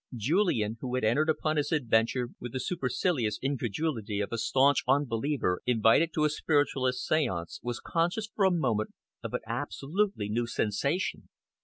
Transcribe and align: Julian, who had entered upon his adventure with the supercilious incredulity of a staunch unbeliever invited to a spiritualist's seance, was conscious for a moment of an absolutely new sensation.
Julian, 0.15 0.79
who 0.81 0.95
had 0.95 1.03
entered 1.03 1.29
upon 1.29 1.57
his 1.57 1.71
adventure 1.71 2.29
with 2.39 2.53
the 2.53 2.59
supercilious 2.59 3.37
incredulity 3.39 4.19
of 4.19 4.31
a 4.31 4.37
staunch 4.39 4.81
unbeliever 4.87 5.61
invited 5.67 6.11
to 6.15 6.23
a 6.25 6.29
spiritualist's 6.31 7.07
seance, 7.07 7.59
was 7.61 7.79
conscious 7.79 8.25
for 8.25 8.43
a 8.45 8.49
moment 8.51 8.95
of 9.21 9.35
an 9.35 9.41
absolutely 9.45 10.27
new 10.27 10.47
sensation. 10.47 11.29